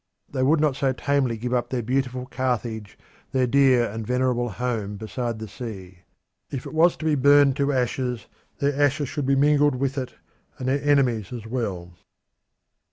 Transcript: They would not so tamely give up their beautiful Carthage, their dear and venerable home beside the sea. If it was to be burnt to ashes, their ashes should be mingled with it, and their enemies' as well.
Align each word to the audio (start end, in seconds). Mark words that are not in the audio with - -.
They 0.31 0.41
would 0.41 0.59
not 0.59 0.75
so 0.75 0.93
tamely 0.93 1.37
give 1.37 1.53
up 1.53 1.69
their 1.69 1.83
beautiful 1.83 2.25
Carthage, 2.25 2.97
their 3.33 3.45
dear 3.45 3.87
and 3.87 4.03
venerable 4.03 4.49
home 4.49 4.95
beside 4.97 5.37
the 5.37 5.47
sea. 5.47 5.99
If 6.49 6.65
it 6.65 6.73
was 6.73 6.97
to 6.97 7.05
be 7.05 7.13
burnt 7.13 7.55
to 7.57 7.71
ashes, 7.71 8.25
their 8.57 8.73
ashes 8.81 9.09
should 9.09 9.27
be 9.27 9.35
mingled 9.35 9.75
with 9.75 9.99
it, 9.99 10.15
and 10.57 10.67
their 10.69 10.81
enemies' 10.81 11.31
as 11.31 11.45
well. 11.45 11.93